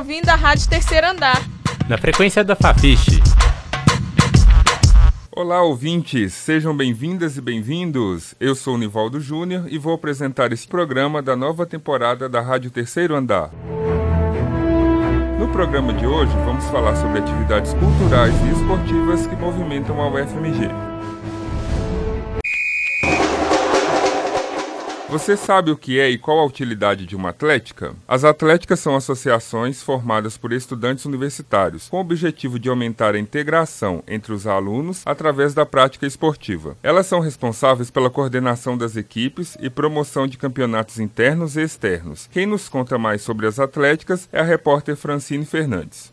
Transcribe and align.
ouvindo 0.00 0.30
a 0.30 0.34
Rádio 0.34 0.66
Terceiro 0.66 1.06
Andar. 1.06 1.38
Na 1.86 1.98
frequência 1.98 2.42
da 2.42 2.56
Fafiche. 2.56 3.22
Olá, 5.30 5.62
ouvintes! 5.62 6.32
Sejam 6.32 6.74
bem-vindas 6.74 7.36
e 7.36 7.40
bem-vindos. 7.42 8.34
Eu 8.40 8.54
sou 8.54 8.76
o 8.76 8.78
Nivaldo 8.78 9.20
Júnior 9.20 9.66
e 9.68 9.76
vou 9.76 9.92
apresentar 9.92 10.52
esse 10.52 10.66
programa 10.66 11.20
da 11.20 11.36
nova 11.36 11.66
temporada 11.66 12.30
da 12.30 12.40
Rádio 12.40 12.70
Terceiro 12.70 13.14
Andar. 13.14 13.50
No 15.38 15.48
programa 15.48 15.92
de 15.92 16.06
hoje, 16.06 16.32
vamos 16.46 16.64
falar 16.70 16.96
sobre 16.96 17.18
atividades 17.18 17.74
culturais 17.74 18.34
e 18.46 18.52
esportivas 18.52 19.26
que 19.26 19.36
movimentam 19.36 20.00
a 20.00 20.08
UFMG. 20.08 20.89
Você 25.10 25.36
sabe 25.36 25.72
o 25.72 25.76
que 25.76 25.98
é 25.98 26.08
e 26.08 26.16
qual 26.16 26.38
a 26.38 26.44
utilidade 26.44 27.04
de 27.04 27.16
uma 27.16 27.30
atlética? 27.30 27.96
As 28.06 28.22
atléticas 28.22 28.78
são 28.78 28.94
associações 28.94 29.82
formadas 29.82 30.36
por 30.36 30.52
estudantes 30.52 31.04
universitários, 31.04 31.88
com 31.88 31.96
o 31.96 32.00
objetivo 32.00 32.60
de 32.60 32.68
aumentar 32.68 33.16
a 33.16 33.18
integração 33.18 34.04
entre 34.06 34.32
os 34.32 34.46
alunos 34.46 35.02
através 35.04 35.52
da 35.52 35.66
prática 35.66 36.06
esportiva. 36.06 36.76
Elas 36.80 37.06
são 37.08 37.18
responsáveis 37.18 37.90
pela 37.90 38.08
coordenação 38.08 38.78
das 38.78 38.94
equipes 38.94 39.58
e 39.60 39.68
promoção 39.68 40.28
de 40.28 40.38
campeonatos 40.38 41.00
internos 41.00 41.56
e 41.56 41.62
externos. 41.62 42.28
Quem 42.30 42.46
nos 42.46 42.68
conta 42.68 42.96
mais 42.96 43.20
sobre 43.20 43.48
as 43.48 43.58
atléticas 43.58 44.28
é 44.32 44.38
a 44.38 44.44
repórter 44.44 44.94
Francine 44.94 45.44
Fernandes. 45.44 46.12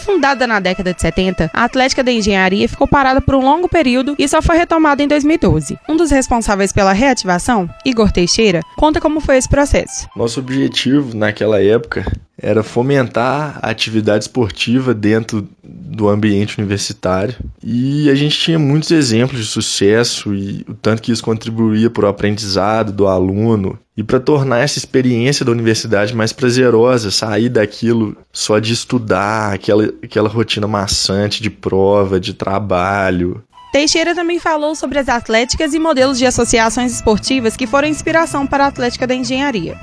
Fundada 0.00 0.46
na 0.46 0.60
década 0.60 0.94
de 0.94 1.00
70, 1.00 1.50
a 1.52 1.64
Atlética 1.64 2.02
da 2.02 2.10
Engenharia 2.10 2.68
ficou 2.68 2.88
parada 2.88 3.20
por 3.20 3.34
um 3.34 3.44
longo 3.44 3.68
período 3.68 4.14
e 4.18 4.26
só 4.26 4.40
foi 4.42 4.56
retomada 4.56 5.02
em 5.02 5.08
2012. 5.08 5.78
Um 5.88 5.96
dos 5.96 6.10
responsáveis 6.10 6.72
pela 6.72 6.92
reativação, 6.92 7.68
Igor 7.84 8.10
Teixeira, 8.10 8.60
conta 8.76 9.00
como 9.00 9.20
foi 9.20 9.36
esse 9.36 9.48
processo. 9.48 10.08
Nosso 10.16 10.40
objetivo 10.40 11.16
naquela 11.16 11.62
época 11.62 12.04
era 12.42 12.62
fomentar 12.62 13.58
a 13.62 13.70
atividade 13.70 14.24
esportiva 14.24 14.94
dentro 14.94 15.46
do 15.62 16.08
ambiente 16.08 16.58
universitário. 16.58 17.36
E 17.62 18.08
a 18.08 18.14
gente 18.14 18.38
tinha 18.38 18.58
muitos 18.58 18.90
exemplos 18.90 19.38
de 19.38 19.46
sucesso 19.46 20.34
e 20.34 20.64
o 20.66 20.74
tanto 20.74 21.02
que 21.02 21.12
isso 21.12 21.22
contribuía 21.22 21.90
para 21.90 22.06
o 22.06 22.08
aprendizado 22.08 22.90
do 22.90 23.06
aluno 23.06 23.78
e 23.94 24.02
para 24.02 24.18
tornar 24.18 24.60
essa 24.60 24.78
experiência 24.78 25.44
da 25.44 25.52
universidade 25.52 26.14
mais 26.14 26.32
prazerosa, 26.32 27.10
sair 27.10 27.50
daquilo 27.50 28.16
só 28.32 28.58
de 28.58 28.72
estudar, 28.72 29.52
aquela, 29.52 29.84
aquela 30.02 30.28
rotina 30.28 30.66
maçante 30.66 31.42
de 31.42 31.50
prova, 31.50 32.18
de 32.18 32.32
trabalho. 32.32 33.44
Teixeira 33.72 34.14
também 34.14 34.38
falou 34.38 34.74
sobre 34.74 34.98
as 34.98 35.08
atléticas 35.08 35.74
e 35.74 35.78
modelos 35.78 36.18
de 36.18 36.26
associações 36.26 36.94
esportivas 36.94 37.56
que 37.56 37.66
foram 37.66 37.86
inspiração 37.86 38.46
para 38.46 38.64
a 38.64 38.68
Atlética 38.68 39.06
da 39.06 39.14
Engenharia. 39.14 39.78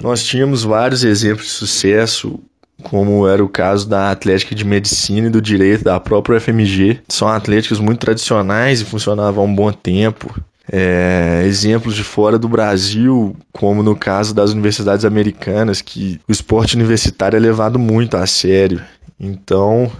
Nós 0.00 0.24
tínhamos 0.24 0.62
vários 0.62 1.04
exemplos 1.04 1.46
de 1.46 1.52
sucesso, 1.52 2.40
como 2.82 3.26
era 3.26 3.44
o 3.44 3.48
caso 3.48 3.88
da 3.88 4.10
Atlética 4.10 4.54
de 4.54 4.64
Medicina 4.64 5.26
e 5.26 5.30
do 5.30 5.42
Direito 5.42 5.84
da 5.84 5.98
própria 5.98 6.40
FMG. 6.40 7.00
São 7.08 7.28
atléticas 7.28 7.80
muito 7.80 8.00
tradicionais 8.00 8.80
e 8.80 8.84
funcionavam 8.84 9.42
há 9.42 9.46
um 9.46 9.54
bom 9.54 9.72
tempo. 9.72 10.34
É, 10.70 11.44
exemplos 11.46 11.94
de 11.94 12.04
fora 12.04 12.38
do 12.38 12.48
Brasil, 12.48 13.34
como 13.52 13.82
no 13.82 13.96
caso 13.96 14.34
das 14.34 14.50
universidades 14.50 15.04
americanas, 15.04 15.80
que 15.80 16.20
o 16.28 16.32
esporte 16.32 16.76
universitário 16.76 17.36
é 17.36 17.40
levado 17.40 17.78
muito 17.78 18.16
a 18.16 18.26
sério. 18.26 18.82
Então, 19.18 19.90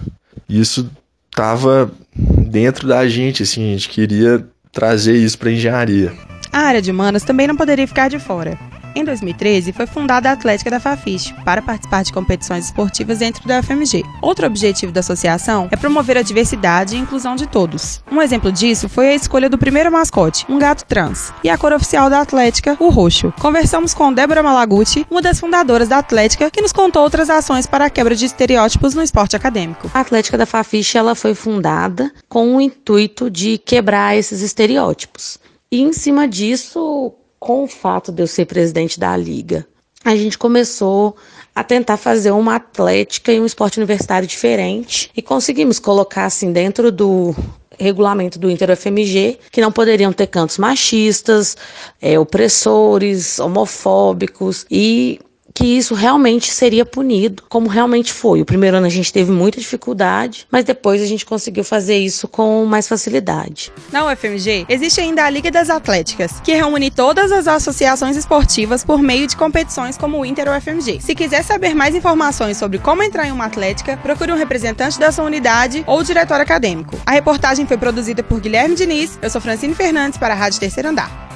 isso 0.47 0.89
estava 1.29 1.91
dentro 2.13 2.87
da 2.87 3.07
gente, 3.07 3.43
assim, 3.43 3.69
a 3.69 3.71
gente 3.71 3.89
queria 3.89 4.45
trazer 4.71 5.15
isso 5.15 5.37
para 5.37 5.51
engenharia. 5.51 6.13
A 6.51 6.59
área 6.59 6.81
de 6.81 6.91
humanas 6.91 7.23
também 7.23 7.47
não 7.47 7.55
poderia 7.55 7.87
ficar 7.87 8.07
de 8.07 8.19
fora. 8.19 8.57
Em 8.95 9.03
2013, 9.03 9.71
foi 9.71 9.85
fundada 9.85 10.29
a 10.29 10.33
Atlética 10.33 10.69
da 10.69 10.79
Fafiche 10.79 11.33
para 11.45 11.61
participar 11.61 12.03
de 12.03 12.11
competições 12.11 12.65
esportivas 12.65 13.19
dentro 13.19 13.47
da 13.47 13.61
FMG. 13.61 14.03
Outro 14.21 14.47
objetivo 14.47 14.91
da 14.91 14.99
associação 14.99 15.67
é 15.71 15.75
promover 15.75 16.17
a 16.17 16.21
diversidade 16.21 16.95
e 16.95 16.99
inclusão 16.99 17.35
de 17.35 17.47
todos. 17.47 18.03
Um 18.11 18.21
exemplo 18.21 18.51
disso 18.51 18.89
foi 18.89 19.09
a 19.09 19.15
escolha 19.15 19.49
do 19.49 19.57
primeiro 19.57 19.91
mascote, 19.91 20.45
um 20.49 20.57
gato 20.57 20.85
trans, 20.85 21.31
e 21.43 21.49
a 21.49 21.57
cor 21.57 21.73
oficial 21.73 22.09
da 22.09 22.21
Atlética, 22.21 22.75
o 22.79 22.89
roxo. 22.89 23.33
Conversamos 23.39 23.93
com 23.93 24.11
Débora 24.11 24.43
Malaguti, 24.43 25.05
uma 25.09 25.21
das 25.21 25.39
fundadoras 25.39 25.87
da 25.87 25.97
Atlética, 25.99 26.49
que 26.49 26.61
nos 26.61 26.73
contou 26.73 27.03
outras 27.03 27.29
ações 27.29 27.67
para 27.67 27.85
a 27.85 27.89
quebra 27.89 28.15
de 28.15 28.25
estereótipos 28.25 28.95
no 28.95 29.03
esporte 29.03 29.35
acadêmico. 29.35 29.89
A 29.93 29.99
Atlética 29.99 30.37
da 30.37 30.45
Fafiche 30.45 30.97
ela 30.97 31.15
foi 31.15 31.35
fundada 31.35 32.11
com 32.27 32.55
o 32.55 32.61
intuito 32.61 33.29
de 33.29 33.57
quebrar 33.57 34.17
esses 34.17 34.41
estereótipos. 34.41 35.39
E 35.71 35.81
em 35.81 35.93
cima 35.93 36.27
disso, 36.27 37.13
com 37.39 37.63
o 37.63 37.67
fato 37.67 38.11
de 38.11 38.21
eu 38.21 38.27
ser 38.27 38.45
presidente 38.45 38.99
da 38.99 39.15
liga, 39.15 39.65
a 40.03 40.15
gente 40.15 40.37
começou 40.37 41.15
a 41.53 41.63
tentar 41.63 41.97
fazer 41.97 42.31
uma 42.31 42.55
atlética 42.55 43.31
e 43.31 43.39
um 43.39 43.45
esporte 43.45 43.77
universitário 43.77 44.27
diferente 44.27 45.11
e 45.15 45.21
conseguimos 45.21 45.79
colocar 45.79 46.25
assim 46.25 46.51
dentro 46.53 46.91
do 46.91 47.35
regulamento 47.77 48.37
do 48.37 48.49
Inter 48.49 48.75
FMG 48.75 49.39
que 49.51 49.61
não 49.61 49.71
poderiam 49.71 50.11
ter 50.11 50.27
cantos 50.27 50.57
machistas, 50.57 51.55
é, 52.01 52.19
opressores, 52.19 53.39
homofóbicos 53.39 54.65
e 54.69 55.19
que 55.59 55.65
isso 55.77 55.93
realmente 55.93 56.53
seria 56.53 56.85
punido, 56.85 57.43
como 57.49 57.67
realmente 57.67 58.13
foi. 58.13 58.39
O 58.39 58.45
primeiro 58.45 58.77
ano 58.77 58.85
a 58.85 58.89
gente 58.89 59.11
teve 59.11 59.29
muita 59.29 59.59
dificuldade, 59.59 60.47
mas 60.49 60.63
depois 60.63 61.01
a 61.01 61.05
gente 61.05 61.25
conseguiu 61.25 61.65
fazer 61.65 61.97
isso 61.97 62.29
com 62.29 62.63
mais 62.65 62.87
facilidade. 62.87 63.69
Na 63.91 64.05
UFMG, 64.05 64.65
existe 64.69 65.01
ainda 65.01 65.25
a 65.25 65.29
Liga 65.29 65.51
das 65.51 65.69
Atléticas, 65.69 66.39
que 66.39 66.53
reúne 66.53 66.89
todas 66.89 67.29
as 67.33 67.45
associações 67.45 68.15
esportivas 68.15 68.85
por 68.85 69.01
meio 69.01 69.27
de 69.27 69.35
competições 69.35 69.97
como 69.97 70.21
o 70.21 70.25
Inter 70.25 70.47
UFMG. 70.49 71.01
Se 71.01 71.13
quiser 71.13 71.43
saber 71.43 71.75
mais 71.75 71.93
informações 71.93 72.55
sobre 72.55 72.79
como 72.79 73.03
entrar 73.03 73.27
em 73.27 73.31
uma 73.33 73.43
atlética, 73.43 73.97
procure 73.97 74.31
um 74.31 74.37
representante 74.37 74.97
da 74.97 75.11
sua 75.11 75.25
unidade 75.25 75.83
ou 75.85 76.01
diretor 76.03 76.39
acadêmico. 76.39 76.97
A 77.05 77.11
reportagem 77.11 77.67
foi 77.67 77.77
produzida 77.77 78.23
por 78.23 78.39
Guilherme 78.39 78.75
Diniz, 78.75 79.19
eu 79.21 79.29
sou 79.29 79.41
Francine 79.41 79.75
Fernandes 79.75 80.17
para 80.17 80.33
a 80.33 80.37
Rádio 80.37 80.57
Terceiro 80.57 80.87
Andar. 80.87 81.28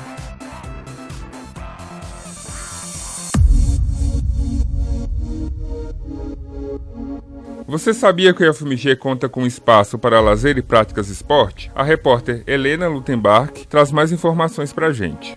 Você 7.73 7.91
sabia 7.91 8.35
que 8.35 8.47
o 8.47 8.53
FMG 8.53 8.95
conta 8.97 9.27
com 9.27 9.47
espaço 9.47 9.97
para 9.97 10.21
lazer 10.21 10.59
e 10.59 10.61
práticas 10.61 11.09
esporte? 11.09 11.71
A 11.73 11.81
repórter 11.81 12.43
Helena 12.45 12.87
Lutenbach 12.87 13.65
traz 13.67 13.91
mais 13.91 14.11
informações 14.11 14.71
para 14.71 14.89
a 14.89 14.93
gente. 14.93 15.35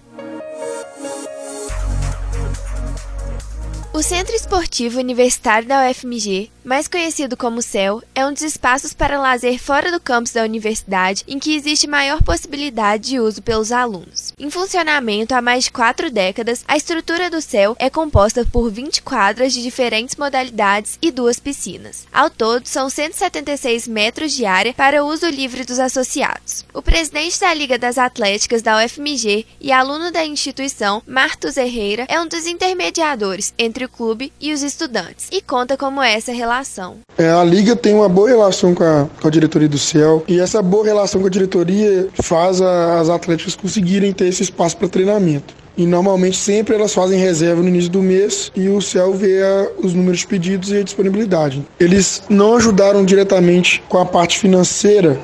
O 3.97 4.03
Centro 4.03 4.37
Esportivo 4.37 4.99
Universitário 4.99 5.67
da 5.67 5.89
UFMG, 5.89 6.51
mais 6.63 6.87
conhecido 6.87 7.35
como 7.35 7.63
CEL, 7.63 8.03
é 8.15 8.27
um 8.27 8.33
dos 8.35 8.43
espaços 8.43 8.93
para 8.93 9.19
lazer 9.19 9.59
fora 9.59 9.91
do 9.91 9.99
campus 9.99 10.33
da 10.33 10.43
universidade 10.43 11.25
em 11.27 11.39
que 11.39 11.57
existe 11.57 11.87
maior 11.87 12.23
possibilidade 12.23 13.09
de 13.09 13.19
uso 13.19 13.41
pelos 13.41 13.73
alunos. 13.73 14.35
Em 14.39 14.51
funcionamento 14.51 15.35
há 15.35 15.41
mais 15.41 15.65
de 15.65 15.71
quatro 15.71 16.11
décadas, 16.11 16.63
a 16.69 16.77
estrutura 16.77 17.31
do 17.31 17.41
CEL 17.41 17.75
é 17.79 17.89
composta 17.89 18.45
por 18.45 18.71
20 18.71 19.01
quadras 19.01 19.55
de 19.55 19.63
diferentes 19.63 20.17
modalidades 20.17 20.99
e 21.01 21.11
duas 21.11 21.41
piscinas. 21.41 22.07
Ao 22.13 22.29
todo, 22.29 22.67
são 22.67 22.91
176 22.91 23.89
metros 23.89 24.33
de 24.33 24.45
área 24.45 24.75
para 24.75 25.07
uso 25.07 25.27
livre 25.27 25.65
dos 25.65 25.79
associados. 25.79 26.67
O 26.75 26.83
presidente 26.83 27.41
da 27.41 27.55
Liga 27.55 27.79
das 27.79 27.97
Atléticas 27.97 28.61
da 28.61 28.85
UFMG 28.85 29.47
e 29.59 29.73
aluno 29.73 30.11
da 30.11 30.27
instituição, 30.27 31.03
Martos 31.07 31.57
Herrera, 31.57 32.05
é 32.09 32.21
um 32.21 32.29
dos 32.29 32.45
intermediadores 32.45 33.55
entre 33.57 33.86
o 33.87 33.89
clube 33.89 34.33
e 34.41 34.53
os 34.53 34.63
estudantes 34.63 35.29
e 35.33 35.41
conta 35.41 35.77
como 35.77 36.03
é 36.03 36.15
essa 36.15 36.33
relação. 36.33 36.99
É, 37.17 37.31
a 37.31 37.43
liga 37.43 37.75
tem 37.75 37.95
uma 37.95 38.09
boa 38.09 38.29
relação 38.29 38.75
com 38.75 38.85
a, 38.85 39.09
com 39.21 39.29
a 39.29 39.31
diretoria 39.31 39.69
do 39.69 39.79
CEL 39.79 40.23
e 40.29 40.39
essa 40.39 40.61
boa 40.61 40.85
relação 40.85 41.21
com 41.21 41.27
a 41.27 41.31
diretoria 41.31 42.09
faz 42.23 42.61
a, 42.61 43.01
as 43.01 43.09
atléticas 43.09 43.57
conseguirem 43.57 44.13
ter 44.13 44.27
esse 44.27 44.43
espaço 44.43 44.77
para 44.77 44.89
treinamento. 44.89 45.55
E 45.77 45.87
normalmente 45.87 46.37
sempre 46.37 46.75
elas 46.75 46.95
fazem 46.95 47.19
reserva 47.19 47.63
no 47.63 47.69
início 47.69 47.91
do 47.91 48.03
mês 48.03 48.51
e 48.55 48.69
o 48.69 48.81
CEL 48.81 49.13
vê 49.13 49.43
a, 49.43 49.69
os 49.79 49.93
números 49.95 50.21
de 50.21 50.27
pedidos 50.27 50.71
e 50.71 50.79
a 50.79 50.83
disponibilidade. 50.83 51.65
Eles 51.79 52.23
não 52.29 52.57
ajudaram 52.57 53.05
diretamente 53.05 53.83
com 53.89 53.99
a 53.99 54.07
parte 54.07 54.39
financeira 54.39 55.19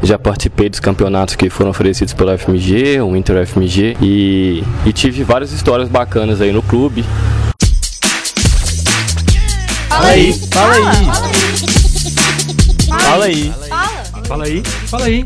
já 0.02 0.18
participei 0.18 0.70
dos 0.70 0.80
campeonatos 0.80 1.36
que 1.36 1.50
foram 1.50 1.72
oferecidos 1.72 2.14
pela 2.14 2.38
FMG, 2.38 3.02
o 3.02 3.16
Inter 3.16 3.46
FMG 3.46 3.98
e, 4.02 4.64
e 4.86 4.94
tive 4.94 5.24
várias 5.24 5.52
histórias 5.52 5.88
bacanas 5.90 6.42
aí 6.42 6.52
no 6.52 6.62
clube. 6.62 7.06
Fala 9.90 10.08
aí, 10.08 10.34
fala 10.52 10.74
aí. 10.74 10.84
Fala 13.00 13.26
aí. 13.26 13.54
Fala 14.28 14.46
aí, 14.46 14.64
fala 14.88 15.06
aí. 15.06 15.26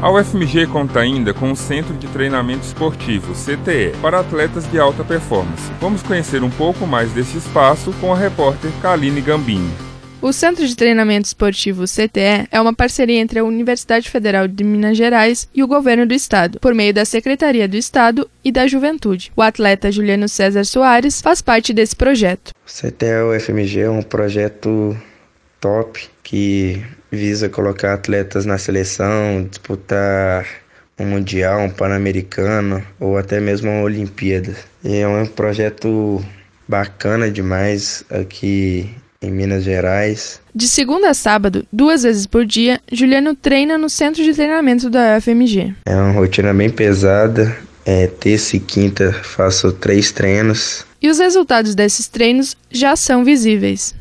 A 0.00 0.12
UFMG 0.12 0.68
conta 0.68 1.00
ainda 1.00 1.34
com 1.34 1.50
o 1.50 1.56
Centro 1.56 1.92
de 1.94 2.06
Treinamento 2.06 2.64
Esportivo, 2.64 3.32
CTE, 3.34 3.96
para 4.00 4.20
atletas 4.20 4.70
de 4.70 4.78
alta 4.78 5.02
performance. 5.02 5.72
Vamos 5.80 6.04
conhecer 6.04 6.44
um 6.44 6.50
pouco 6.50 6.86
mais 6.86 7.10
desse 7.10 7.36
espaço 7.36 7.92
com 8.00 8.12
a 8.12 8.16
repórter 8.16 8.70
Kaline 8.80 9.20
Gambini. 9.20 9.68
O 10.22 10.32
Centro 10.32 10.64
de 10.64 10.76
Treinamento 10.76 11.26
Esportivo 11.26 11.82
CTE 11.82 12.46
é 12.48 12.60
uma 12.60 12.72
parceria 12.72 13.18
entre 13.18 13.40
a 13.40 13.44
Universidade 13.44 14.08
Federal 14.08 14.46
de 14.46 14.62
Minas 14.62 14.96
Gerais 14.96 15.48
e 15.52 15.64
o 15.64 15.66
Governo 15.66 16.06
do 16.06 16.14
Estado, 16.14 16.60
por 16.60 16.76
meio 16.76 16.94
da 16.94 17.04
Secretaria 17.04 17.66
do 17.66 17.76
Estado 17.76 18.30
e 18.44 18.52
da 18.52 18.68
Juventude. 18.68 19.32
O 19.34 19.42
atleta 19.42 19.90
Juliano 19.90 20.28
César 20.28 20.64
Soares 20.64 21.20
faz 21.20 21.42
parte 21.42 21.72
desse 21.72 21.96
projeto. 21.96 22.52
O 22.64 22.70
CTE 22.70 23.36
UFMG 23.36 23.80
é 23.80 23.90
um 23.90 24.02
projeto 24.02 24.96
top 25.60 26.08
que 26.22 26.84
visa 27.10 27.48
colocar 27.48 27.94
atletas 27.94 28.44
na 28.44 28.58
seleção, 28.58 29.46
disputar 29.48 30.46
um 30.98 31.06
mundial, 31.06 31.60
um 31.60 31.70
pan-americano 31.70 32.82
ou 32.98 33.16
até 33.16 33.40
mesmo 33.40 33.70
uma 33.70 33.82
Olimpíada. 33.82 34.54
E 34.84 34.96
é 34.96 35.08
um 35.08 35.26
projeto 35.26 36.22
bacana 36.66 37.30
demais 37.30 38.04
aqui 38.10 38.90
em 39.22 39.30
Minas 39.30 39.64
Gerais. 39.64 40.40
De 40.54 40.68
segunda 40.68 41.10
a 41.10 41.14
sábado, 41.14 41.66
duas 41.72 42.02
vezes 42.02 42.26
por 42.26 42.44
dia, 42.44 42.80
Juliano 42.90 43.34
treina 43.34 43.78
no 43.78 43.88
centro 43.88 44.22
de 44.22 44.34
treinamento 44.34 44.90
da 44.90 45.16
UFMG. 45.16 45.74
É 45.86 45.94
uma 45.94 46.12
rotina 46.12 46.52
bem 46.52 46.70
pesada. 46.70 47.56
É, 47.86 48.06
terça 48.06 48.54
e 48.54 48.60
quinta 48.60 49.14
faço 49.14 49.72
três 49.72 50.12
treinos. 50.12 50.84
E 51.00 51.08
os 51.08 51.18
resultados 51.18 51.74
desses 51.74 52.06
treinos 52.06 52.54
já 52.70 52.94
são 52.94 53.24
visíveis 53.24 53.94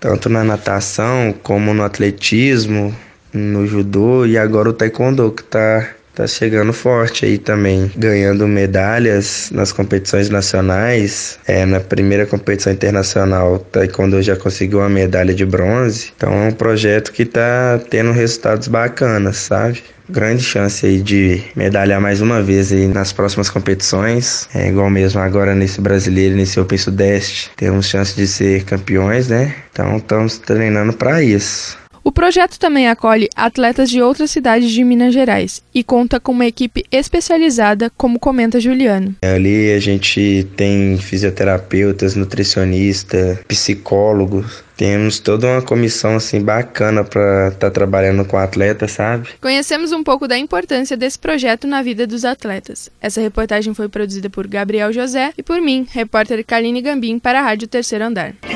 tanto 0.00 0.30
na 0.30 0.42
natação 0.42 1.34
como 1.42 1.74
no 1.74 1.84
atletismo, 1.84 2.96
no 3.32 3.66
judô 3.66 4.24
e 4.24 4.38
agora 4.38 4.70
o 4.70 4.72
taekwondo 4.72 5.30
que 5.30 5.44
tá 5.44 5.90
tá 6.14 6.26
chegando 6.26 6.72
forte 6.72 7.24
aí 7.24 7.38
também, 7.38 7.90
ganhando 7.96 8.46
medalhas 8.46 9.50
nas 9.52 9.72
competições 9.72 10.28
nacionais. 10.28 11.38
É, 11.46 11.64
na 11.64 11.80
primeira 11.80 12.26
competição 12.26 12.72
internacional, 12.72 13.58
taekwondo 13.58 14.22
já 14.22 14.36
conseguiu 14.36 14.78
uma 14.80 14.88
medalha 14.88 15.34
de 15.34 15.46
bronze. 15.46 16.12
Então 16.16 16.32
é 16.32 16.48
um 16.48 16.52
projeto 16.52 17.12
que 17.12 17.24
tá 17.24 17.80
tendo 17.90 18.12
resultados 18.12 18.68
bacanas, 18.68 19.36
sabe? 19.36 19.82
grande 20.10 20.42
chance 20.42 20.84
aí 20.84 21.00
de 21.00 21.42
medalhar 21.54 22.00
mais 22.00 22.20
uma 22.20 22.42
vez 22.42 22.72
aí 22.72 22.86
nas 22.88 23.12
próximas 23.12 23.48
competições. 23.48 24.48
É 24.54 24.68
igual 24.68 24.90
mesmo 24.90 25.20
agora 25.20 25.54
nesse 25.54 25.80
brasileiro, 25.80 26.34
nesse 26.34 26.58
Open 26.58 26.76
Sudeste, 26.76 27.50
temos 27.56 27.86
chance 27.86 28.14
de 28.16 28.26
ser 28.26 28.64
campeões, 28.64 29.28
né? 29.28 29.54
Então 29.72 29.96
estamos 29.96 30.38
treinando 30.38 30.92
para 30.92 31.22
isso. 31.22 31.78
O 32.10 32.12
projeto 32.12 32.58
também 32.58 32.88
acolhe 32.88 33.28
atletas 33.36 33.88
de 33.88 34.02
outras 34.02 34.32
cidades 34.32 34.72
de 34.72 34.82
Minas 34.82 35.14
Gerais 35.14 35.62
e 35.72 35.84
conta 35.84 36.18
com 36.18 36.32
uma 36.32 36.44
equipe 36.44 36.84
especializada, 36.90 37.88
como 37.96 38.18
comenta 38.18 38.58
Juliano. 38.58 39.14
Ali 39.22 39.72
a 39.72 39.78
gente 39.78 40.44
tem 40.56 40.98
fisioterapeutas, 40.98 42.16
nutricionista, 42.16 43.38
psicólogos, 43.46 44.64
temos 44.76 45.20
toda 45.20 45.46
uma 45.46 45.62
comissão 45.62 46.16
assim 46.16 46.42
bacana 46.42 47.04
para 47.04 47.46
estar 47.46 47.68
tá 47.68 47.70
trabalhando 47.70 48.24
com 48.24 48.36
atletas, 48.36 48.90
sabe? 48.90 49.28
Conhecemos 49.40 49.92
um 49.92 50.02
pouco 50.02 50.26
da 50.26 50.36
importância 50.36 50.96
desse 50.96 51.16
projeto 51.16 51.68
na 51.68 51.80
vida 51.80 52.08
dos 52.08 52.24
atletas. 52.24 52.90
Essa 53.00 53.20
reportagem 53.20 53.72
foi 53.72 53.88
produzida 53.88 54.28
por 54.28 54.48
Gabriel 54.48 54.92
José 54.92 55.32
e 55.38 55.44
por 55.44 55.60
mim, 55.60 55.86
repórter 55.88 56.44
Kaline 56.44 56.82
Gambim 56.82 57.20
para 57.20 57.38
a 57.38 57.42
Rádio 57.42 57.68
Terceiro 57.68 58.04
Andar. 58.04 58.34
Eu 58.42 58.50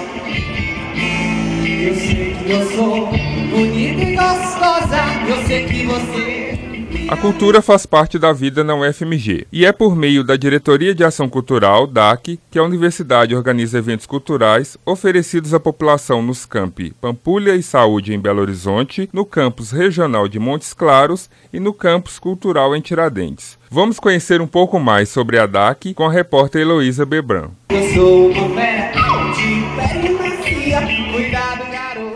sei 1.95 2.35
que 2.45 2.51
eu 2.51 2.71
sou 2.71 3.34
bonita 3.55 4.03
e 4.03 4.17
gostosa, 4.17 5.01
eu 5.29 5.47
sei 5.47 5.65
que 5.65 5.87
você 5.87 6.45
a 7.07 7.17
cultura 7.17 7.61
faz 7.61 7.85
parte 7.85 8.19
da 8.19 8.33
vida 8.33 8.65
na 8.65 8.75
UFMG 8.75 9.47
e 9.53 9.67
é 9.67 9.73
por 9.73 9.95
meio 9.95 10.25
da 10.25 10.37
Diretoria 10.37 10.95
de 10.95 11.05
Ação 11.05 11.29
Cultural, 11.29 11.87
DAC, 11.87 12.41
que 12.51 12.59
a 12.59 12.63
universidade 12.63 13.37
organiza 13.37 13.77
eventos 13.79 14.07
culturais 14.07 14.79
oferecidos 14.87 15.53
à 15.53 15.61
população 15.61 16.23
nos 16.23 16.47
campi 16.47 16.95
Pampulha 17.01 17.55
e 17.55 17.63
Saúde 17.63 18.15
em 18.15 18.19
Belo 18.19 18.41
Horizonte, 18.41 19.09
no 19.13 19.27
campus 19.27 19.71
regional 19.71 20.27
de 20.27 20.39
Montes 20.39 20.73
Claros 20.73 21.29
e 21.53 21.61
no 21.61 21.75
campus 21.75 22.19
cultural 22.19 22.75
em 22.75 22.81
Tiradentes. 22.81 23.59
Vamos 23.71 24.01
conhecer 24.01 24.41
um 24.41 24.47
pouco 24.47 24.81
mais 24.81 25.11
sobre 25.11 25.39
a 25.39 25.47
DAC 25.47 25.93
com 25.93 26.07
a 26.07 26.11
repórter 26.11 26.63
Heloísa 26.63 27.05
Bebran. 27.05 27.51
Eu 27.69 27.83
sou 27.93 28.31
uma 28.31 29.04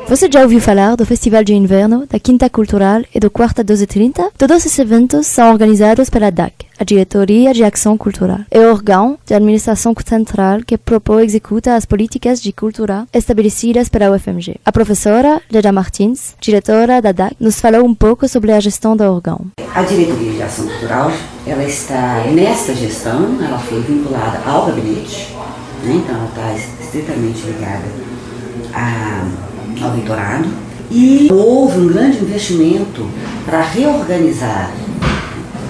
Você 0.09 0.27
já 0.33 0.41
ouviu 0.41 0.59
falar 0.59 0.97
do 0.97 1.05
Festival 1.05 1.45
de 1.45 1.53
Inverno, 1.53 2.07
da 2.07 2.19
Quinta 2.19 2.49
Cultural 2.49 3.03
e 3.15 3.21
do 3.21 3.31
Quarta 3.31 3.63
1230? 3.63 4.31
Todos 4.39 4.57
esses 4.57 4.79
eventos 4.79 5.27
são 5.27 5.51
organizados 5.53 6.09
pela 6.09 6.31
DAC, 6.31 6.65
a 6.79 6.83
Diretoria 6.83 7.53
de 7.53 7.63
Ação 7.63 7.99
Cultural. 7.99 8.39
É 8.51 8.59
o 8.59 8.71
órgão 8.71 9.19
de 9.27 9.35
administração 9.35 9.95
central 10.07 10.61
que 10.67 10.79
propõe 10.79 11.25
e 11.25 11.27
executa 11.27 11.77
as 11.77 11.85
políticas 11.85 12.41
de 12.41 12.55
cultura 12.55 13.07
estabelecidas 13.13 13.91
pela 13.91 14.11
UFMG. 14.11 14.57
A 14.65 14.73
professora 14.73 15.43
Leda 15.53 15.71
Martins, 15.71 16.35
diretora 16.41 17.03
da 17.03 17.13
DAC, 17.13 17.37
nos 17.39 17.61
falou 17.61 17.85
um 17.85 17.95
pouco 17.95 18.27
sobre 18.27 18.51
a 18.53 18.61
gestão 18.61 18.97
do 18.97 19.05
órgão. 19.05 19.49
A 19.75 19.83
Diretoria 19.83 20.33
de 20.33 20.43
Ação 20.43 20.67
Cultural, 20.69 21.13
ela 21.47 21.65
está 21.65 22.25
nesta 22.33 22.75
gestão, 22.75 23.37
ela 23.45 23.59
foi 23.59 23.83
vinculada 23.83 24.41
ao 24.47 24.69
gabinete, 24.69 25.35
né? 25.85 26.01
então 26.03 26.17
ela 26.17 26.29
está 26.29 26.55
estritamente 26.83 27.43
ligada 27.43 27.85
a 28.73 29.58
ao 29.83 29.91
doutorado 29.91 30.49
e 30.91 31.29
houve 31.31 31.79
um 31.79 31.87
grande 31.89 32.19
investimento 32.19 33.07
para 33.45 33.61
reorganizar, 33.61 34.71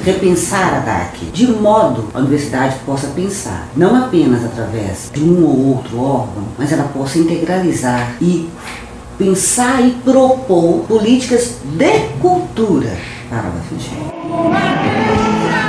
repensar 0.04 0.74
a 0.74 0.78
DAC, 0.80 1.26
de 1.32 1.46
modo 1.48 2.02
que 2.04 2.16
a 2.16 2.20
universidade 2.20 2.76
possa 2.86 3.08
pensar, 3.08 3.68
não 3.76 3.96
apenas 3.96 4.44
através 4.44 5.10
de 5.12 5.20
um 5.20 5.44
ou 5.44 5.76
outro 5.76 5.98
órgão, 5.98 6.44
mas 6.56 6.72
ela 6.72 6.84
possa 6.84 7.18
integralizar 7.18 8.16
e 8.20 8.48
pensar 9.18 9.82
e 9.82 9.90
propor 9.90 10.84
políticas 10.86 11.56
de 11.64 11.98
cultura 12.20 12.96
para 13.28 13.40
a 13.40 13.50
UFG. 13.50 13.90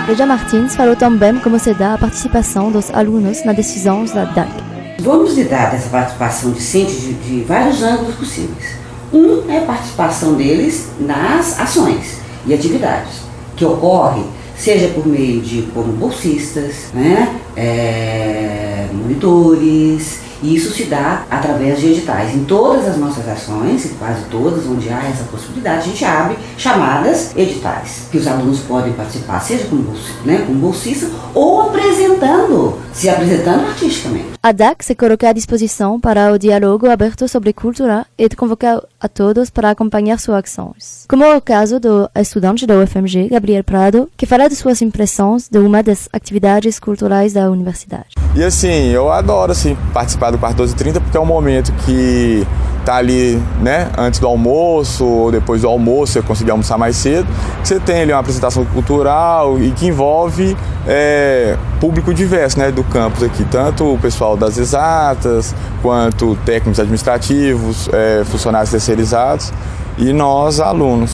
Leia 0.08 0.26
Martins 0.26 0.76
falou 0.76 0.96
também 0.96 1.40
como 1.40 1.60
se 1.60 1.74
dá 1.74 1.96
a 1.96 1.98
participação 1.98 2.72
dos 2.72 2.90
alunos 2.92 3.44
nas 3.44 3.56
decisões 3.56 4.12
da 4.12 4.26
DAC. 4.26 4.69
Vamos 5.02 5.38
lidar 5.38 5.72
dessa 5.72 5.88
participação 5.88 6.52
discente 6.52 6.92
de, 6.92 7.14
de 7.14 7.44
vários 7.44 7.82
ângulos 7.82 8.16
possíveis. 8.16 8.78
Um 9.14 9.50
é 9.50 9.60
a 9.60 9.62
participação 9.62 10.34
deles 10.34 10.90
nas 11.00 11.58
ações 11.58 12.18
e 12.46 12.54
atividades 12.54 13.22
que 13.56 13.64
ocorre, 13.64 14.24
seja 14.58 14.90
por 14.90 15.08
meio 15.08 15.40
de 15.42 15.64
como 15.74 15.94
bolsistas, 15.94 16.88
né, 16.94 17.34
é, 17.56 18.88
monitores, 18.92 20.20
e 20.42 20.56
isso 20.56 20.72
se 20.72 20.86
dá 20.86 21.24
através 21.30 21.80
de 21.80 21.88
editais. 21.88 22.34
Em 22.34 22.44
todas 22.44 22.88
as 22.88 22.98
nossas 22.98 23.28
ações, 23.28 23.86
em 23.86 23.90
quase 23.96 24.24
todas, 24.32 24.66
onde 24.66 24.90
há 24.90 25.04
essa 25.06 25.24
possibilidade, 25.26 25.80
a 25.80 25.86
gente 25.92 26.06
abre 26.06 26.38
chamadas 26.58 27.36
editais, 27.36 28.08
que 28.12 28.18
os 28.18 28.28
alunos 28.28 28.60
podem 28.62 28.94
participar, 28.94 29.40
seja 29.42 29.66
como, 29.66 29.84
bolsista, 29.84 30.22
né, 30.26 30.44
como 30.46 30.60
bolsista 30.60 31.10
ou 31.34 31.62
apresentando, 31.62 32.78
se 32.94 33.10
apresentando 33.10 33.68
artisticamente. 33.68 34.28
A 34.42 34.52
DAC 34.52 34.84
se 34.84 34.96
coloca 34.96 35.30
à 35.30 35.34
disposição 35.34 36.00
para 36.00 36.32
o 36.32 36.40
diálogo 36.40 36.90
aberto 36.90 37.28
sobre 37.28 37.54
cultura 37.54 38.06
e 38.18 38.30
convoca 38.30 38.82
a 39.00 39.08
todos 39.08 39.50
para 39.50 39.72
acompanhar 39.72 40.20
suas 40.20 40.44
ações. 40.46 41.06
Como 41.08 41.24
é 41.24 41.36
o 41.36 41.42
caso 41.42 41.80
do 41.80 42.10
estudante 42.16 42.66
da 42.66 42.76
UFMG, 42.76 43.30
Gabriel 43.30 43.64
Prado, 43.64 44.10
que 44.16 44.26
fala 44.26 44.48
de 44.48 44.56
suas 44.56 44.82
impressões 44.82 45.50
de 45.50 45.60
uma 45.60 45.84
das 45.84 46.08
atividades 46.14 46.80
culturais 46.80 47.34
da 47.34 47.50
universidade. 47.50 48.16
E 48.36 48.44
assim, 48.44 48.88
eu 48.88 49.12
adoro 49.12 49.52
assim, 49.52 49.76
participar 49.94 50.29
do 50.32 50.38
quarto 50.38 50.56
1230 50.56 51.02
porque 51.02 51.18
é 51.18 51.20
um 51.20 51.26
momento 51.26 51.72
que 51.86 52.46
tá 52.86 52.96
ali, 52.96 53.42
né, 53.62 53.90
antes 53.98 54.20
do 54.20 54.28
almoço 54.28 55.06
ou 55.06 55.32
depois 55.32 55.62
do 55.62 55.68
almoço, 55.68 56.14
você 56.14 56.22
conseguir 56.22 56.52
almoçar 56.52 56.78
mais 56.78 56.96
cedo. 56.96 57.28
Você 57.64 57.80
tem 57.80 58.02
ali 58.02 58.12
uma 58.12 58.20
apresentação 58.20 58.66
cultural 58.66 59.60
e 59.60 59.72
que 59.72 59.88
envolve 59.88 60.58
é, 60.88 61.58
público 61.80 62.14
diverso, 62.14 62.58
né, 62.58 62.72
do 62.72 62.84
campus 62.84 63.24
aqui, 63.24 63.44
tanto 63.46 63.94
o 63.94 64.00
pessoal 64.00 64.36
das 64.36 64.58
exatas, 64.58 65.54
quanto 65.82 66.36
técnicos 66.46 66.80
administrativos, 66.80 67.88
é, 67.94 68.24
funcionários 68.26 68.72
terceirizados 68.72 69.54
e 69.98 70.12
nós, 70.14 70.60
alunos. 70.60 71.12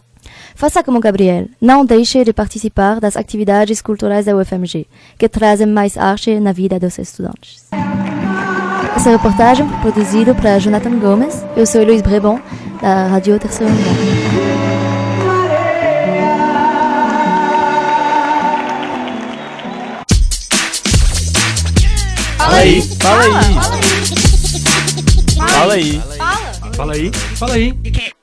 Faça 0.55 0.81
como 0.81 1.01
Gabriel, 1.01 1.47
não 1.59 1.83
deixe 1.83 2.23
de 2.23 2.31
participar 2.31 3.01
das 3.01 3.17
atividades 3.17 3.81
culturais 3.81 4.25
da 4.25 4.35
UFMG, 4.37 4.87
que 5.17 5.27
trazem 5.27 5.67
mais 5.67 5.97
arte 5.97 6.39
na 6.39 6.53
vida 6.53 6.79
dos 6.79 6.97
estudantes. 6.97 7.65
Essa 8.95 9.09
reportagem 9.09 9.67
foi 9.67 9.77
produzida 9.91 10.33
para 10.33 10.57
Jonathan 10.57 10.97
Gomes. 10.97 11.43
Eu 11.55 11.65
sou 11.65 11.83
Luiz 11.83 12.01
Brebon, 12.01 12.39
da 12.81 13.07
Rádio 13.07 13.37
Terceiro 13.37 13.71
Lugar. 13.71 13.93
Fala 22.37 22.57
aí, 22.57 22.81
fala 22.99 23.23
aí. 23.23 23.55
Fala 25.37 25.73
aí. 25.73 26.01
Fala 26.75 26.93
aí, 26.93 27.11
fala 27.11 27.53
aí. 27.53 28.14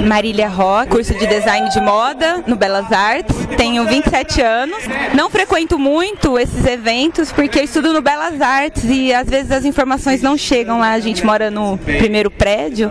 Marília 0.00 0.48
Rock, 0.48 0.90
curso 0.90 1.14
de 1.14 1.26
design 1.26 1.68
de 1.70 1.80
moda 1.80 2.42
no 2.46 2.56
Belas 2.56 2.90
Artes. 2.90 3.36
Tenho 3.56 3.86
27 3.86 4.40
anos. 4.40 4.78
Não 5.14 5.30
frequento 5.30 5.78
muito 5.78 6.38
esses 6.38 6.64
eventos 6.66 7.30
porque 7.32 7.58
eu 7.58 7.64
estudo 7.64 7.92
no 7.92 8.00
Belas 8.00 8.40
Artes 8.40 8.84
e 8.84 9.12
às 9.12 9.28
vezes 9.28 9.50
as 9.52 9.64
informações 9.64 10.22
não 10.22 10.36
chegam 10.36 10.80
lá. 10.80 10.92
A 10.92 11.00
gente 11.00 11.24
mora 11.24 11.50
no 11.50 11.78
primeiro 11.78 12.30
prédio. 12.30 12.90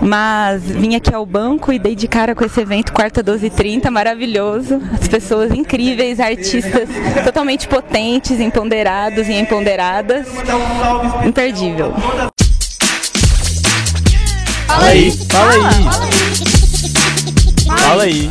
Mas 0.00 0.62
vim 0.62 0.94
aqui 0.96 1.14
ao 1.14 1.24
banco 1.24 1.72
e 1.72 1.78
dei 1.78 1.94
de 1.94 2.08
cara 2.08 2.34
com 2.34 2.44
esse 2.44 2.60
evento 2.60 2.92
quarta 2.92 3.22
12:30, 3.22 3.90
maravilhoso. 3.90 4.80
As 4.92 5.08
pessoas 5.08 5.52
incríveis, 5.52 6.20
artistas 6.20 6.88
totalmente 7.24 7.68
potentes, 7.68 8.40
empoderados 8.40 9.28
e 9.28 9.34
empoderadas. 9.34 10.26
Imperdível. 11.24 11.94
Fala 14.72 14.86
aí, 14.86 15.12
fala 15.28 15.52
aí. 15.52 15.84
Fala 17.66 18.02
aí. 18.04 18.30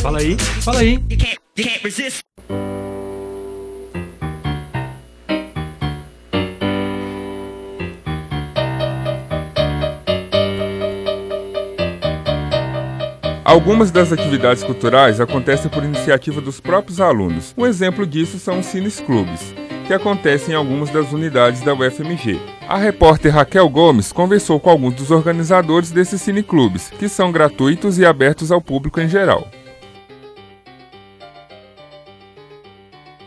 Fala 0.00 0.18
aí, 0.18 0.36
fala 0.62 0.80
aí. 0.80 0.98
Algumas 13.44 13.90
das 13.90 14.10
atividades 14.10 14.64
culturais 14.64 15.20
acontecem 15.20 15.70
por 15.70 15.84
iniciativa 15.84 16.40
dos 16.40 16.60
próprios 16.60 16.98
alunos. 16.98 17.54
Um 17.58 17.66
exemplo 17.66 18.06
disso 18.06 18.38
são 18.38 18.60
os 18.60 18.66
cines 18.66 19.00
clubes, 19.00 19.54
que 19.88 19.94
acontecem 19.94 20.52
em 20.52 20.54
algumas 20.54 20.90
das 20.90 21.14
unidades 21.14 21.62
da 21.62 21.72
UFMG. 21.72 22.38
A 22.68 22.76
repórter 22.76 23.32
Raquel 23.32 23.66
Gomes 23.70 24.12
conversou 24.12 24.60
com 24.60 24.68
alguns 24.68 24.94
dos 24.94 25.10
organizadores 25.10 25.90
desses 25.90 26.20
cineclubes, 26.20 26.90
que 26.90 27.08
são 27.08 27.32
gratuitos 27.32 27.98
e 27.98 28.04
abertos 28.04 28.52
ao 28.52 28.60
público 28.60 29.00
em 29.00 29.08
geral. 29.08 29.48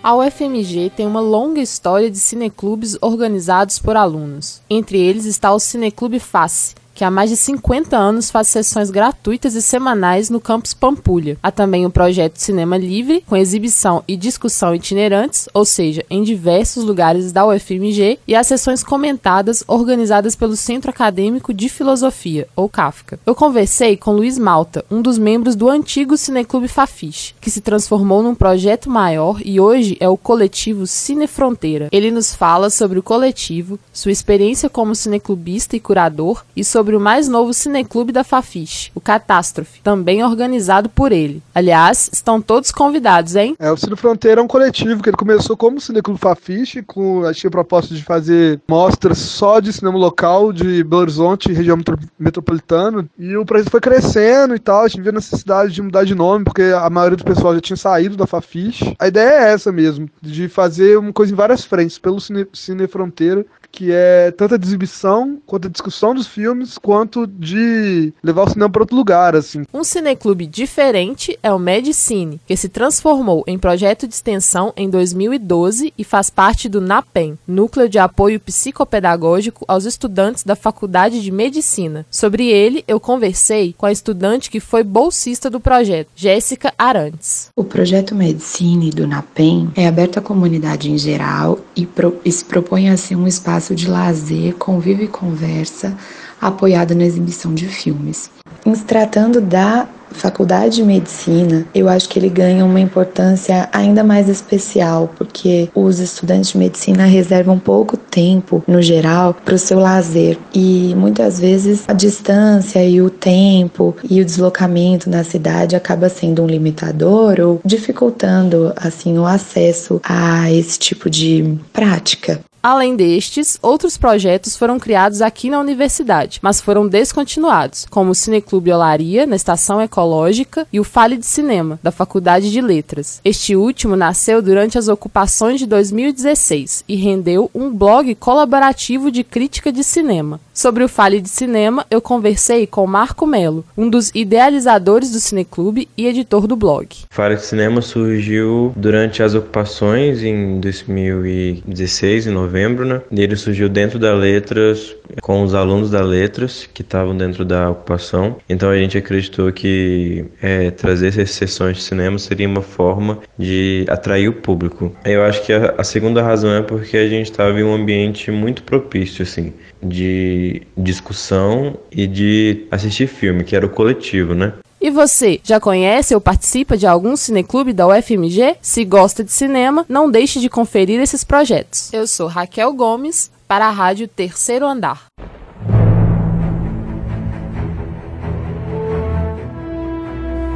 A 0.03 0.15
UFMG 0.15 0.91
tem 0.95 1.07
uma 1.07 1.19
longa 1.19 1.59
história 1.59 2.11
de 2.11 2.19
cineclubes 2.19 2.95
organizados 3.01 3.79
por 3.79 3.97
alunos. 3.97 4.61
Entre 4.69 4.99
eles 4.99 5.25
está 5.25 5.51
o 5.51 5.59
Cineclube 5.59 6.19
Face, 6.19 6.75
que 7.01 7.05
há 7.05 7.09
mais 7.09 7.31
de 7.31 7.35
50 7.35 7.97
anos 7.97 8.29
faz 8.29 8.49
sessões 8.49 8.91
gratuitas 8.91 9.55
e 9.55 9.61
semanais 9.63 10.29
no 10.29 10.39
campus 10.39 10.75
Pampulha. 10.75 11.35
Há 11.41 11.49
também 11.49 11.83
o 11.83 11.89
projeto 11.89 12.37
Cinema 12.37 12.77
Livre, 12.77 13.23
com 13.25 13.35
exibição 13.35 14.03
e 14.07 14.15
discussão 14.15 14.75
itinerantes, 14.75 15.49
ou 15.51 15.65
seja, 15.65 16.05
em 16.11 16.21
diversos 16.21 16.83
lugares 16.83 17.31
da 17.31 17.43
UFMG, 17.43 18.19
e 18.27 18.35
as 18.35 18.45
sessões 18.45 18.83
comentadas 18.83 19.63
organizadas 19.67 20.35
pelo 20.35 20.55
Centro 20.55 20.91
Acadêmico 20.91 21.51
de 21.51 21.69
Filosofia, 21.69 22.47
ou 22.55 22.69
CAFCA. 22.69 23.19
Eu 23.25 23.33
conversei 23.33 23.97
com 23.97 24.11
Luiz 24.11 24.37
Malta, 24.37 24.85
um 24.91 25.01
dos 25.01 25.17
membros 25.17 25.55
do 25.55 25.69
antigo 25.69 26.15
Cineclube 26.15 26.67
Fafiche, 26.67 27.33
que 27.41 27.49
se 27.49 27.61
transformou 27.61 28.21
num 28.21 28.35
projeto 28.35 28.91
maior 28.91 29.41
e 29.43 29.59
hoje 29.59 29.97
é 29.99 30.07
o 30.07 30.15
coletivo 30.15 30.85
Cine 30.85 31.25
Fronteira. 31.25 31.89
Ele 31.91 32.11
nos 32.11 32.35
fala 32.35 32.69
sobre 32.69 32.99
o 32.99 33.03
coletivo, 33.03 33.79
sua 33.91 34.11
experiência 34.11 34.69
como 34.69 34.93
cineclubista 34.93 35.75
e 35.75 35.79
curador 35.79 36.45
e 36.55 36.63
sobre 36.63 36.90
o 36.95 36.99
mais 36.99 37.27
novo 37.27 37.53
cineclube 37.53 38.11
da 38.11 38.23
Fafiche, 38.23 38.91
o 38.93 39.01
Catástrofe, 39.01 39.81
também 39.81 40.23
organizado 40.23 40.89
por 40.89 41.11
ele. 41.11 41.41
Aliás, 41.53 42.09
estão 42.11 42.41
todos 42.41 42.71
convidados, 42.71 43.35
hein? 43.35 43.55
É, 43.59 43.71
o 43.71 43.77
Cine 43.77 43.95
Fronteira 43.95 44.41
é 44.41 44.43
um 44.43 44.47
coletivo 44.47 45.01
que 45.01 45.09
ele 45.09 45.17
começou 45.17 45.55
como 45.55 45.79
Cineclube 45.79 46.19
Fafiche, 46.19 46.81
com 46.81 47.23
a 47.25 47.33
tinha 47.33 47.51
proposta 47.51 47.93
de 47.93 48.03
fazer 48.03 48.59
mostras 48.67 49.17
só 49.17 49.59
de 49.59 49.71
cinema 49.71 49.97
local 49.97 50.51
de 50.51 50.83
Belo 50.83 51.01
Horizonte 51.01 51.51
região 51.51 51.77
metro 51.77 51.97
metropolitana. 52.19 53.05
E 53.17 53.35
o 53.35 53.45
projeto 53.45 53.71
foi 53.71 53.79
crescendo 53.79 54.55
e 54.55 54.59
tal, 54.59 54.83
a 54.83 54.87
gente 54.87 55.01
viu 55.01 55.11
a 55.11 55.15
necessidade 55.15 55.73
de 55.73 55.81
mudar 55.81 56.03
de 56.03 56.15
nome, 56.15 56.45
porque 56.45 56.63
a 56.63 56.89
maioria 56.89 57.17
do 57.17 57.23
pessoal 57.23 57.53
já 57.53 57.61
tinha 57.61 57.77
saído 57.77 58.17
da 58.17 58.27
Fafiche. 58.27 58.95
A 58.99 59.07
ideia 59.07 59.29
é 59.29 59.53
essa 59.53 59.71
mesmo, 59.71 60.09
de 60.21 60.47
fazer 60.47 60.97
uma 60.97 61.13
coisa 61.13 61.31
em 61.31 61.35
várias 61.35 61.63
frentes, 61.63 61.97
pelo 61.97 62.19
Cine, 62.19 62.47
Cine 62.53 62.87
Fronteira, 62.87 63.45
que 63.71 63.91
é 63.91 64.31
tanto 64.31 64.55
a 64.55 64.59
exibição 64.61 65.41
quanto 65.45 65.67
a 65.67 65.71
discussão 65.71 66.13
dos 66.13 66.27
filmes, 66.27 66.70
quanto 66.77 67.25
de 67.27 68.13
levar 68.23 68.43
o 68.43 68.49
cinema 68.49 68.69
para 68.69 68.83
outro 68.83 68.95
lugar, 68.95 69.35
assim. 69.35 69.63
Um 69.73 69.83
cineclube 69.83 70.45
diferente 70.45 71.37
é 71.41 71.51
o 71.51 71.59
Medicine, 71.59 72.39
que 72.45 72.55
se 72.55 72.69
transformou 72.69 73.43
em 73.47 73.57
projeto 73.57 74.07
de 74.07 74.13
extensão 74.13 74.73
em 74.75 74.89
2012 74.89 75.93
e 75.97 76.03
faz 76.03 76.29
parte 76.29 76.67
do 76.67 76.81
NAPEM, 76.81 77.37
Núcleo 77.47 77.89
de 77.89 77.99
Apoio 77.99 78.39
Psicopedagógico 78.39 79.65
aos 79.67 79.85
Estudantes 79.85 80.43
da 80.43 80.55
Faculdade 80.55 81.21
de 81.21 81.31
Medicina. 81.31 82.05
Sobre 82.09 82.47
ele, 82.47 82.83
eu 82.87 82.99
conversei 82.99 83.73
com 83.77 83.85
a 83.85 83.91
estudante 83.91 84.49
que 84.49 84.59
foi 84.59 84.83
bolsista 84.83 85.49
do 85.49 85.59
projeto, 85.59 86.09
Jéssica 86.15 86.73
Arantes. 86.77 87.49
O 87.55 87.63
projeto 87.63 88.15
Medicine 88.15 88.89
do 88.91 89.07
NAPEM 89.07 89.71
é 89.75 89.87
aberto 89.87 90.17
à 90.17 90.21
comunidade 90.21 90.91
em 90.91 90.97
geral 90.97 91.59
e, 91.75 91.85
pro, 91.85 92.19
e 92.23 92.31
se 92.31 92.45
propõe 92.45 92.89
a 92.89 92.97
ser 92.97 93.15
um 93.15 93.27
espaço 93.27 93.75
de 93.75 93.89
lazer, 93.89 94.53
convívio 94.55 95.05
e 95.05 95.07
conversa 95.07 95.97
apoiado 96.41 96.95
na 96.95 97.05
exibição 97.05 97.53
de 97.53 97.67
filmes. 97.67 98.31
Em 98.65 98.75
se 98.75 98.83
tratando 98.83 99.39
da 99.39 99.87
Faculdade 100.11 100.75
de 100.75 100.83
Medicina, 100.83 101.65
eu 101.73 101.87
acho 101.87 102.07
que 102.09 102.19
ele 102.19 102.29
ganha 102.29 102.65
uma 102.65 102.79
importância 102.79 103.69
ainda 103.71 104.03
mais 104.03 104.27
especial, 104.27 105.09
porque 105.17 105.69
os 105.73 105.99
estudantes 105.99 106.51
de 106.51 106.57
medicina 106.57 107.05
reservam 107.05 107.57
pouco 107.57 107.95
tempo, 107.95 108.63
no 108.67 108.81
geral, 108.81 109.33
para 109.33 109.55
o 109.55 109.59
seu 109.59 109.79
lazer. 109.79 110.37
E 110.53 110.93
muitas 110.97 111.39
vezes 111.39 111.85
a 111.87 111.93
distância 111.93 112.83
e 112.83 113.01
o 113.01 113.09
tempo 113.09 113.95
e 114.09 114.21
o 114.21 114.25
deslocamento 114.25 115.09
na 115.09 115.23
cidade 115.23 115.75
acaba 115.75 116.09
sendo 116.09 116.43
um 116.43 116.47
limitador 116.47 117.39
ou 117.39 117.61
dificultando 117.65 118.73
assim 118.75 119.17
o 119.17 119.25
acesso 119.25 119.99
a 120.03 120.51
esse 120.51 120.77
tipo 120.77 121.09
de 121.09 121.57
prática. 121.71 122.41
Além 122.63 122.95
destes, 122.95 123.57
outros 123.59 123.97
projetos 123.97 124.55
foram 124.55 124.77
criados 124.77 125.19
aqui 125.19 125.49
na 125.49 125.59
universidade, 125.59 126.37
mas 126.43 126.61
foram 126.61 126.87
descontinuados, 126.87 127.87
como 127.89 128.11
o 128.11 128.15
Cineclube 128.15 128.71
Olaria, 128.71 129.25
na 129.25 129.35
Estação 129.35 129.81
Ecológica, 129.81 130.67
e 130.71 130.79
o 130.79 130.83
Fale 130.83 131.17
de 131.17 131.25
Cinema, 131.25 131.79
da 131.81 131.91
Faculdade 131.91 132.51
de 132.51 132.61
Letras. 132.61 133.19
Este 133.25 133.55
último 133.55 133.95
nasceu 133.95 134.43
durante 134.43 134.77
as 134.77 134.87
ocupações 134.87 135.59
de 135.59 135.65
2016 135.65 136.83
e 136.87 136.95
rendeu 136.95 137.49
um 137.55 137.71
blog 137.71 138.13
colaborativo 138.13 139.09
de 139.09 139.23
crítica 139.23 139.71
de 139.71 139.83
cinema. 139.83 140.39
Sobre 140.53 140.83
o 140.83 140.89
Fale 140.89 141.19
de 141.19 141.29
Cinema, 141.29 141.85
eu 141.89 141.99
conversei 141.99 142.67
com 142.67 142.85
Marco 142.85 143.25
Melo, 143.25 143.65
um 143.75 143.89
dos 143.89 144.11
idealizadores 144.13 145.09
do 145.11 145.19
Cineclube 145.19 145.89
e 145.97 146.05
editor 146.05 146.45
do 146.45 146.55
blog. 146.55 146.87
Fale 147.09 147.37
de 147.37 147.45
Cinema 147.45 147.81
surgiu 147.81 148.71
durante 148.75 149.23
as 149.23 149.33
ocupações 149.33 150.21
em 150.21 150.59
2016, 150.59 152.27
em 152.27 152.31
novembro, 152.51 152.85
né? 152.85 153.01
E 153.09 153.21
ele 153.21 153.37
surgiu 153.37 153.69
dentro 153.69 153.97
da 153.97 154.13
Letras, 154.13 154.93
com 155.21 155.41
os 155.41 155.55
alunos 155.55 155.89
da 155.89 156.01
Letras 156.01 156.67
que 156.73 156.81
estavam 156.81 157.15
dentro 157.15 157.45
da 157.45 157.69
ocupação. 157.69 158.35
Então 158.49 158.69
a 158.69 158.77
gente 158.77 158.97
acreditou 158.97 159.51
que 159.53 160.25
é, 160.41 160.69
trazer 160.71 161.07
essas 161.07 161.31
sessões 161.31 161.77
de 161.77 161.83
cinema 161.83 162.19
seria 162.19 162.47
uma 162.47 162.61
forma 162.61 163.19
de 163.39 163.85
atrair 163.87 164.27
o 164.27 164.33
público. 164.33 164.93
Eu 165.05 165.23
acho 165.23 165.45
que 165.45 165.53
a, 165.53 165.75
a 165.77 165.83
segunda 165.83 166.21
razão 166.21 166.53
é 166.53 166.61
porque 166.61 166.97
a 166.97 167.07
gente 167.07 167.31
estava 167.31 167.57
em 167.57 167.63
um 167.63 167.73
ambiente 167.73 168.29
muito 168.29 168.63
propício, 168.63 169.23
assim, 169.23 169.53
de 169.81 170.61
discussão 170.77 171.77
e 171.91 172.05
de 172.05 172.65
assistir 172.69 173.07
filme, 173.07 173.45
que 173.45 173.55
era 173.55 173.65
o 173.65 173.69
coletivo, 173.69 174.35
né? 174.35 174.53
E 174.81 174.89
você, 174.89 175.39
já 175.43 175.59
conhece 175.59 176.15
ou 176.15 176.19
participa 176.19 176.75
de 176.75 176.87
algum 176.87 177.15
cineclube 177.15 177.71
da 177.71 177.85
UFMG? 177.87 178.55
Se 178.63 178.83
gosta 178.83 179.23
de 179.23 179.31
cinema, 179.31 179.85
não 179.87 180.09
deixe 180.09 180.39
de 180.39 180.49
conferir 180.49 180.99
esses 180.99 181.23
projetos. 181.23 181.93
Eu 181.93 182.07
sou 182.07 182.27
Raquel 182.27 182.73
Gomes, 182.73 183.29
para 183.47 183.67
a 183.67 183.69
Rádio 183.69 184.07
Terceiro 184.07 184.65
Andar. 184.65 185.05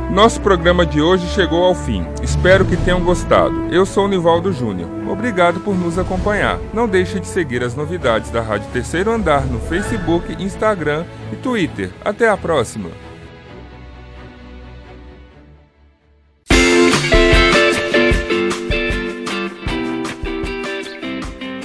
Nosso 0.10 0.42
programa 0.42 0.88
de 0.88 1.00
hoje 1.00 1.28
chegou 1.28 1.64
ao 1.64 1.76
fim. 1.76 2.04
Espero 2.24 2.66
que 2.66 2.78
tenham 2.78 3.04
gostado. 3.04 3.72
Eu 3.72 3.86
sou 3.86 4.06
o 4.06 4.08
Nivaldo 4.08 4.52
Júnior. 4.52 4.90
Obrigado 5.08 5.60
por 5.60 5.76
nos 5.76 6.00
acompanhar. 6.00 6.58
Não 6.74 6.88
deixe 6.88 7.20
de 7.20 7.28
seguir 7.28 7.64
as 7.64 7.76
novidades 7.76 8.32
da 8.32 8.42
Rádio 8.42 8.72
Terceiro 8.72 9.12
Andar 9.12 9.46
no 9.46 9.60
Facebook, 9.60 10.42
Instagram 10.42 11.06
e 11.32 11.36
Twitter. 11.36 11.92
Até 12.04 12.28
a 12.28 12.36
próxima! 12.36 13.05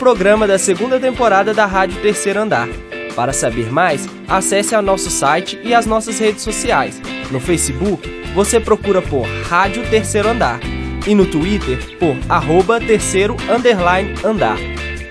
Programa 0.00 0.47
da 0.47 0.59
segunda 0.59 0.99
temporada 0.99 1.52
da 1.52 1.66
Rádio 1.66 2.00
Terceiro 2.00 2.40
Andar. 2.40 2.66
Para 3.14 3.35
saber 3.35 3.71
mais, 3.71 4.09
acesse 4.26 4.75
ao 4.75 4.80
nosso 4.80 5.11
site 5.11 5.61
e 5.62 5.75
as 5.75 5.85
nossas 5.85 6.19
redes 6.19 6.42
sociais. 6.42 6.99
No 7.30 7.38
Facebook, 7.38 8.09
você 8.35 8.59
procura 8.59 9.02
por 9.02 9.26
Rádio 9.47 9.87
Terceiro 9.90 10.30
Andar 10.30 10.59
e 11.07 11.14
no 11.14 11.26
Twitter 11.26 11.78
por 11.99 12.16
arroba 12.30 12.80
terceiro 12.80 13.37
underline 13.50 14.14
andar. 14.25 14.57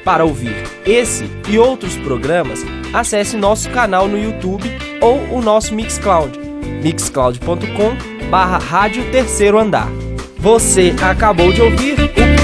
Para 0.03 0.25
ouvir 0.25 0.55
esse 0.87 1.29
e 1.47 1.59
outros 1.59 1.95
programas, 1.97 2.65
acesse 2.91 3.37
nosso 3.37 3.69
canal 3.69 4.07
no 4.07 4.17
YouTube 4.17 4.67
ou 5.01 5.19
o 5.37 5.39
nosso 5.39 5.75
Mixcloud, 5.75 6.35
mixcloud.com 6.81 8.27
barra 8.31 8.57
Rádio 8.57 9.03
Terceiro 9.11 9.59
Andar. 9.59 9.89
Você 10.37 10.95
acabou 10.99 11.51
de 11.51 11.61
ouvir 11.61 11.99
o 11.99 12.38